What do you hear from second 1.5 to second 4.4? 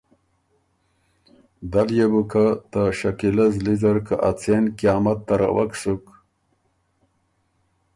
دل يې بو که ته شکیلۀ زلی زر که ا